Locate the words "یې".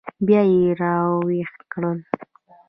0.53-0.67